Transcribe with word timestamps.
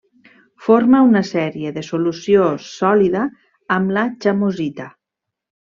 Forma 0.67 1.01
una 1.09 1.21
sèrie 1.31 1.73
de 1.77 1.83
solució 1.89 2.49
sòlida 2.71 3.29
amb 3.79 3.97
la 3.99 4.09
chamosita. 4.25 4.93